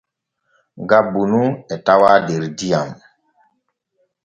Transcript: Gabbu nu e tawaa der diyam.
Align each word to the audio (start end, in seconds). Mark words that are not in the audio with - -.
Gabbu 0.89 1.21
nu 1.31 1.43
e 1.73 1.75
tawaa 1.85 2.19
der 2.27 2.43
diyam. 2.57 2.89